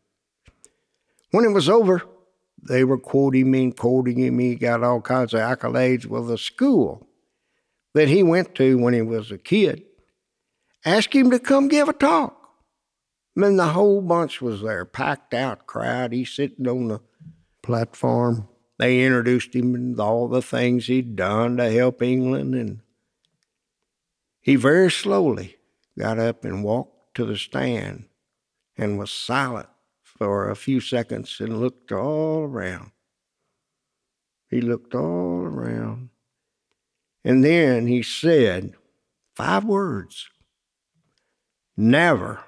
[1.30, 2.02] When it was over,
[2.62, 4.38] they were quoting me and quoting him.
[4.38, 6.06] He got all kinds of accolades.
[6.06, 7.08] Well, the school
[7.94, 9.84] that he went to when he was a kid
[10.86, 12.38] asked him to come give a talk.
[13.36, 16.12] And then the whole bunch was there, packed out crowd.
[16.12, 17.00] He's sitting on the
[17.62, 18.48] platform.
[18.78, 22.56] They introduced him and all the things he'd done to help England.
[22.56, 22.80] And
[24.42, 25.58] he very slowly
[25.98, 28.06] got up and walked to the stand
[28.78, 29.70] and was silent
[30.04, 32.92] for a few seconds and looked all around.
[34.50, 36.10] He looked all around.
[37.24, 38.74] And then he said
[39.36, 40.28] five words
[41.78, 42.44] Never,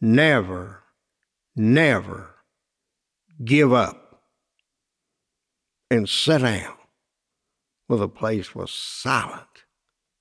[0.00, 0.82] never,
[1.54, 2.34] never
[3.44, 4.22] give up
[5.90, 6.74] and sit down.
[7.88, 9.64] Well, the place was silent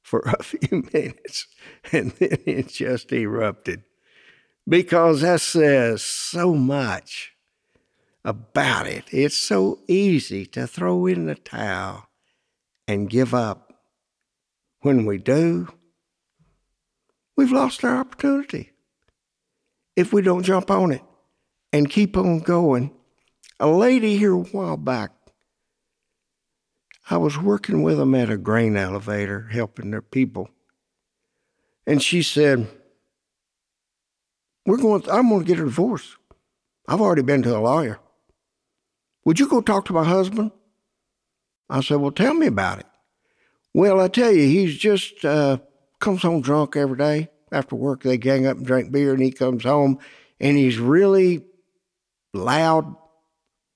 [0.01, 1.47] for a few minutes,
[1.91, 3.83] and then it just erupted
[4.67, 7.33] because that says so much
[8.25, 9.05] about it.
[9.11, 12.07] It's so easy to throw in the towel
[12.87, 13.73] and give up.
[14.81, 15.69] When we do,
[17.37, 18.71] we've lost our opportunity.
[19.95, 21.01] If we don't jump on it
[21.71, 22.91] and keep on going,
[23.59, 25.11] a lady here a while back
[27.09, 30.49] I was working with them at a grain elevator, helping their people.
[31.85, 32.67] And she said,
[34.65, 36.15] We're going, I'm going to get a divorce.
[36.87, 37.99] I've already been to a lawyer.
[39.25, 40.51] Would you go talk to my husband?
[41.69, 42.85] I said, Well, tell me about it.
[43.73, 45.57] Well, I tell you, he's just uh,
[45.99, 47.29] comes home drunk every day.
[47.51, 49.99] After work, they gang up and drink beer, and he comes home
[50.39, 51.45] and he's really
[52.33, 52.95] loud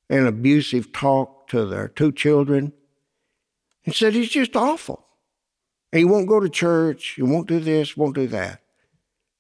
[0.10, 2.74] and abusive talk to their two children
[3.86, 5.06] and said he's just awful.
[5.94, 8.62] He won't go to church, he won't do this, won't do that.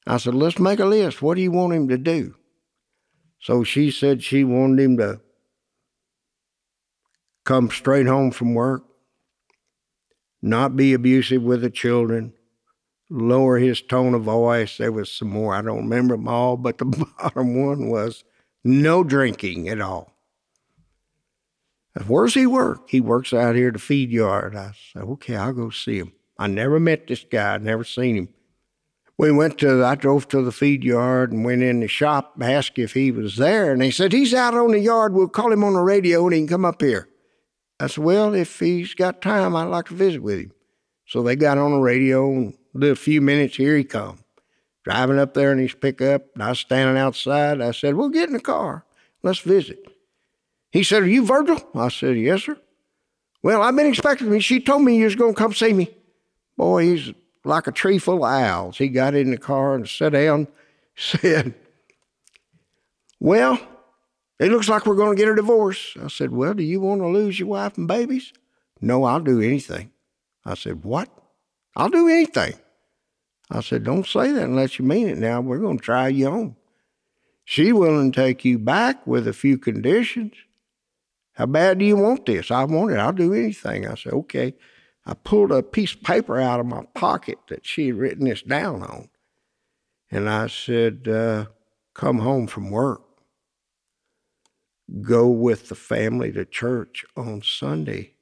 [0.05, 1.21] I said, let's make a list.
[1.21, 2.35] What do you want him to do?
[3.41, 5.19] So she said she wanted him to
[7.47, 8.83] come straight home from work,
[10.41, 12.33] not be abusive with the children,
[13.09, 14.77] lower his tone of voice.
[14.77, 16.85] There was some more, I don't remember them all, but the
[17.17, 18.25] bottom one was
[18.65, 20.13] no drinking at all.
[22.05, 22.89] Where's he work?
[22.89, 24.55] He works out here at the feed yard.
[24.55, 26.11] I said, okay, I'll go see him.
[26.37, 28.29] I never met this guy, never seen him.
[29.17, 32.77] We went to, I drove to the feed yard and went in the shop, asked
[32.77, 35.13] if he was there, and they said, he's out on the yard.
[35.13, 37.07] We'll call him on the radio and he can come up here.
[37.79, 40.51] I said, well, if he's got time, I'd like to visit with him.
[41.05, 44.19] So they got on the radio and did a few minutes, here he come.
[44.83, 47.61] Driving up there in his pickup, and I was standing outside.
[47.61, 48.85] I said, well, get in the car.
[49.21, 49.79] Let's visit.
[50.71, 51.59] He said, Are you Virgil?
[51.75, 52.57] I said, Yes, sir.
[53.43, 54.39] Well, I've been expecting me.
[54.39, 55.95] She told me you was going to come see me.
[56.57, 57.13] Boy, he's
[57.43, 58.77] like a tree full of owls.
[58.77, 60.47] He got in the car and sat down,
[60.95, 61.53] said,
[63.19, 63.59] Well,
[64.39, 65.95] it looks like we're going to get a divorce.
[66.01, 68.33] I said, Well, do you want to lose your wife and babies?
[68.81, 69.91] No, I'll do anything.
[70.45, 71.09] I said, What?
[71.75, 72.53] I'll do anything.
[73.49, 75.41] I said, Don't say that unless you mean it now.
[75.41, 76.55] We're going to try you on.
[77.45, 80.33] She willing to take you back with a few conditions.
[81.33, 82.51] How bad do you want this?
[82.51, 82.97] I want it.
[82.97, 83.87] I'll do anything.
[83.87, 84.53] I said, Okay.
[85.09, 88.41] I pulled a piece of paper out of my pocket that she had written this
[88.41, 89.07] down on.
[90.11, 91.45] And I said, uh,
[91.93, 93.06] Come home from work.
[95.01, 98.13] Go with the family to church on Sunday.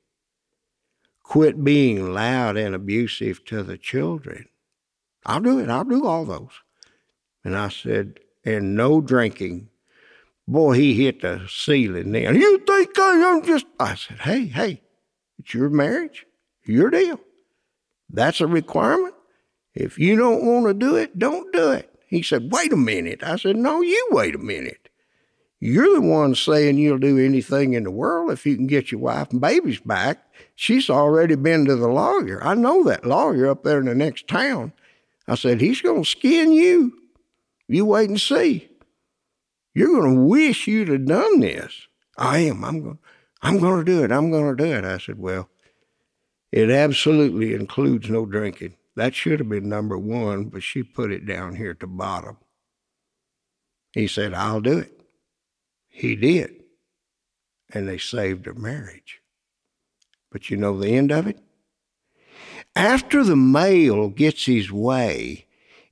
[1.23, 4.47] Quit being loud and abusive to the children.
[5.25, 5.69] I'll do it.
[5.69, 6.61] I'll do all those.
[7.43, 9.69] And I said, And no drinking
[10.47, 12.35] Boy, he hit the ceiling then.
[12.35, 13.65] You think I am just.
[13.79, 14.81] I said, hey, hey,
[15.39, 16.25] it's your marriage,
[16.65, 17.19] your deal.
[18.09, 19.15] That's a requirement.
[19.73, 21.91] If you don't want to do it, don't do it.
[22.07, 23.23] He said, wait a minute.
[23.23, 24.89] I said, no, you wait a minute.
[25.59, 29.01] You're the one saying you'll do anything in the world if you can get your
[29.01, 30.21] wife and babies back.
[30.55, 32.43] She's already been to the lawyer.
[32.43, 34.73] I know that lawyer up there in the next town.
[35.27, 36.93] I said, he's going to skin you.
[37.67, 38.69] You wait and see.
[39.73, 41.87] You're going to wish you'd have done this.
[42.17, 42.63] I am.
[42.63, 42.99] I'm going.
[43.41, 44.11] I'm going to do it.
[44.11, 44.85] I'm going to do it.
[44.85, 45.49] I said, well,
[46.51, 48.75] it absolutely includes no drinking.
[48.95, 52.37] That should have been number one, but she put it down here at the bottom.
[53.93, 54.94] He said, I'll do it.
[55.95, 56.61] He did.
[57.73, 59.21] And they saved their marriage.
[60.29, 61.39] But you know the end of it?
[62.75, 65.45] After the male gets his way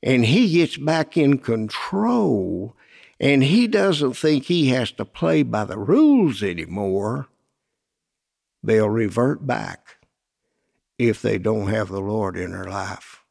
[0.04, 2.76] and he gets back in control
[3.18, 7.30] and he doesn't think he has to play by the rules anymore,
[8.62, 9.96] they'll revert back
[10.98, 13.24] if they don't have the Lord in their life.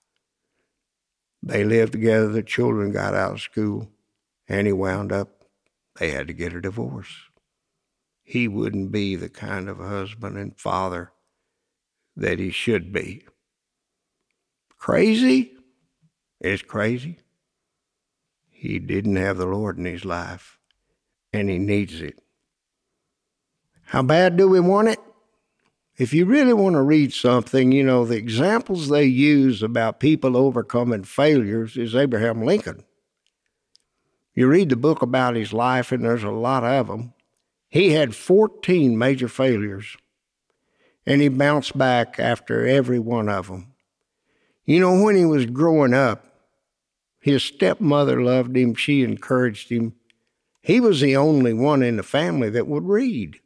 [1.42, 3.90] They lived together, the children got out of school,
[4.48, 5.41] and he wound up,
[6.02, 7.14] they had to get a divorce.
[8.24, 11.12] He wouldn't be the kind of husband and father
[12.16, 13.24] that he should be.
[14.76, 15.52] Crazy?
[16.40, 17.20] It's crazy.
[18.48, 20.58] He didn't have the Lord in his life,
[21.32, 22.20] and he needs it.
[23.84, 24.98] How bad do we want it?
[25.98, 30.36] If you really want to read something, you know, the examples they use about people
[30.36, 32.82] overcoming failures is Abraham Lincoln.
[34.34, 37.12] You read the book about his life, and there's a lot of them.
[37.68, 39.96] He had 14 major failures,
[41.06, 43.72] and he bounced back after every one of them.
[44.64, 46.24] You know, when he was growing up,
[47.20, 48.74] his stepmother loved him.
[48.74, 49.94] She encouraged him.
[50.60, 53.38] He was the only one in the family that would read.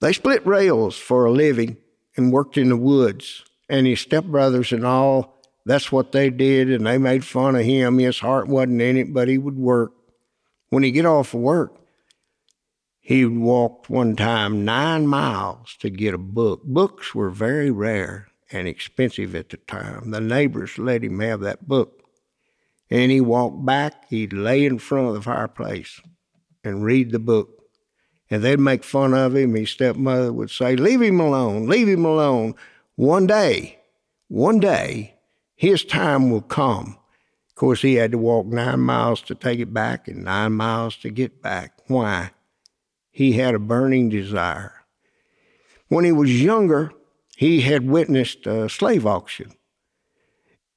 [0.00, 1.76] They split rails for a living
[2.16, 3.44] and worked in the woods.
[3.68, 6.70] And his stepbrothers and all, that's what they did.
[6.70, 7.98] And they made fun of him.
[7.98, 9.92] His heart wasn't in it, but he would work.
[10.70, 11.76] When he get off of work,
[13.00, 16.62] he walked one time nine miles to get a book.
[16.64, 20.12] Books were very rare and expensive at the time.
[20.12, 22.02] The neighbors let him have that book.
[22.90, 26.00] And he walked back, he'd lay in front of the fireplace
[26.62, 27.48] and read the book.
[28.30, 29.54] And they'd make fun of him.
[29.54, 32.54] His stepmother would say, Leave him alone, leave him alone.
[32.96, 33.78] One day,
[34.28, 35.11] one day,
[35.62, 36.98] his time will come.
[37.48, 40.96] Of course, he had to walk nine miles to take it back and nine miles
[40.96, 41.78] to get back.
[41.86, 42.32] Why?
[43.12, 44.72] He had a burning desire.
[45.86, 46.90] When he was younger,
[47.36, 49.52] he had witnessed a slave auction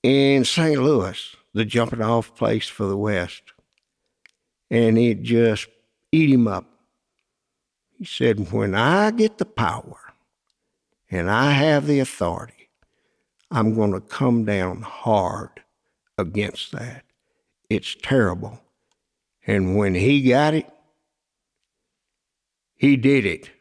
[0.03, 0.79] in St.
[0.79, 3.41] Louis the jumping off place for the West.
[4.69, 5.67] And it just
[6.11, 6.69] eat him up.
[7.97, 9.97] He said, When I get the power
[11.09, 12.54] and I have the authority,
[13.51, 15.49] I'm going to come down hard
[16.17, 17.03] against that.
[17.69, 18.61] It's terrible.
[19.47, 20.69] And when he got it,
[22.75, 23.51] he did it.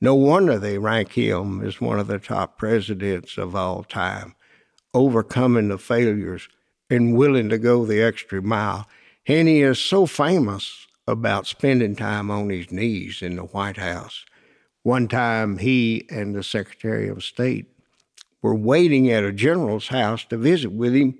[0.00, 4.34] No wonder they rank him as one of the top presidents of all time
[4.94, 6.48] overcoming the failures
[6.90, 8.88] and willing to go the extra mile.
[9.26, 14.24] And he is so famous about spending time on his knees in the White House.
[14.82, 17.66] One time, he and the Secretary of State
[18.42, 21.18] were waiting at a general's house to visit with him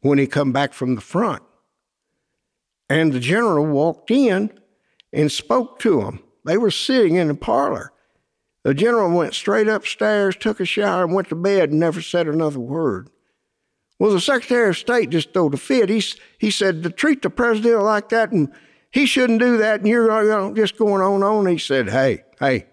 [0.00, 1.42] when he come back from the front.
[2.88, 4.50] And the general walked in
[5.12, 6.20] and spoke to him.
[6.44, 7.92] They were sitting in the parlor.
[8.64, 12.28] The general went straight upstairs, took a shower, and went to bed and never said
[12.28, 13.08] another word.
[13.98, 15.88] Well, the Secretary of State just threw a fit.
[15.88, 16.02] He,
[16.38, 18.52] he said to treat the president like that, and
[18.90, 21.46] he shouldn't do that, and you're just going on and on.
[21.46, 22.66] He said, hey, hey,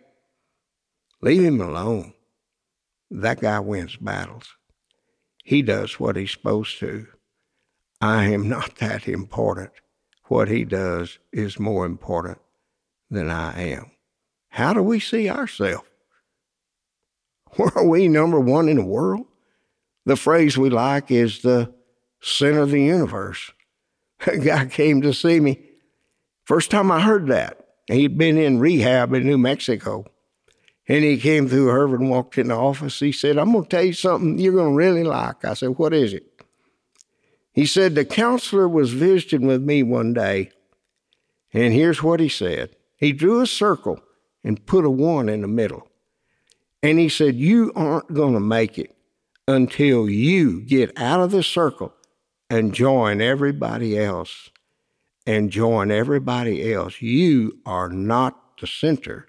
[1.21, 2.13] leave him alone.
[3.09, 4.55] That guy wins battles.
[5.43, 7.07] He does what he's supposed to.
[8.01, 9.71] I am not that important.
[10.25, 12.37] What he does is more important
[13.09, 13.91] than I am.
[14.49, 15.87] How do we see ourselves?
[17.75, 19.25] Are we number one in the world?
[20.05, 21.73] The phrase we like is the
[22.21, 23.51] center of the universe.
[24.27, 25.59] A guy came to see me.
[26.45, 30.05] First time I heard that, He'd been in rehab in New Mexico.
[30.89, 32.99] And he came through Herb and walked in the office.
[32.99, 35.45] He said, I'm going to tell you something you're going to really like.
[35.45, 36.25] I said, What is it?
[37.53, 40.49] He said, The counselor was visiting with me one day.
[41.53, 44.01] And here's what he said He drew a circle
[44.43, 45.87] and put a one in the middle.
[46.81, 48.95] And he said, You aren't going to make it
[49.47, 51.93] until you get out of the circle
[52.49, 54.49] and join everybody else.
[55.27, 57.03] And join everybody else.
[57.03, 59.28] You are not the center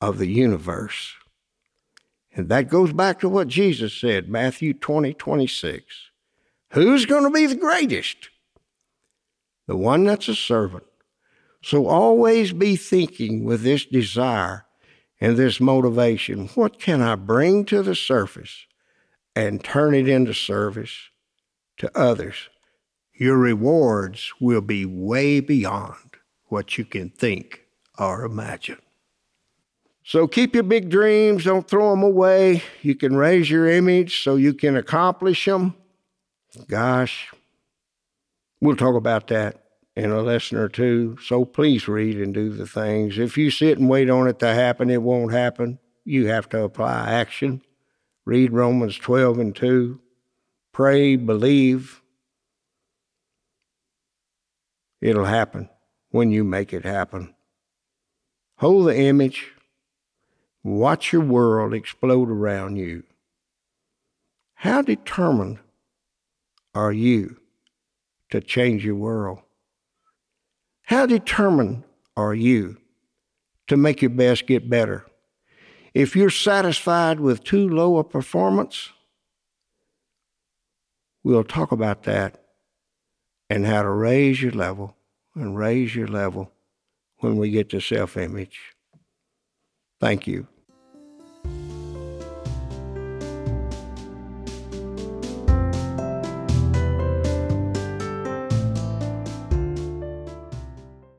[0.00, 1.14] of the universe.
[2.34, 5.84] And that goes back to what Jesus said, Matthew 20, 26.
[6.72, 8.28] Who's going to be the greatest?
[9.66, 10.84] The one that's a servant.
[11.62, 14.66] So always be thinking with this desire
[15.20, 18.66] and this motivation what can I bring to the surface
[19.34, 21.10] and turn it into service
[21.78, 22.48] to others?
[23.14, 27.64] Your rewards will be way beyond what you can think
[27.98, 28.78] or imagine.
[30.08, 32.62] So keep your big dreams, don't throw them away.
[32.80, 35.74] You can raise your image so you can accomplish them.
[36.66, 37.30] Gosh,
[38.58, 39.64] we'll talk about that
[39.96, 41.18] in a lesson or two.
[41.22, 43.18] So please read and do the things.
[43.18, 45.78] If you sit and wait on it to happen, it won't happen.
[46.06, 47.60] You have to apply action.
[48.24, 50.00] Read Romans 12 and 2.
[50.72, 52.00] Pray, believe.
[55.02, 55.68] It'll happen
[56.08, 57.34] when you make it happen.
[58.56, 59.52] Hold the image
[60.64, 63.04] Watch your world explode around you.
[64.54, 65.58] How determined
[66.74, 67.36] are you
[68.30, 69.38] to change your world?
[70.82, 71.84] How determined
[72.16, 72.78] are you
[73.68, 75.06] to make your best get better?
[75.94, 78.90] If you're satisfied with too low a performance,
[81.22, 82.42] we'll talk about that
[83.50, 84.96] and how to raise your level
[85.34, 86.52] and raise your level
[87.18, 88.74] when we get to self image.
[90.00, 90.46] Thank you.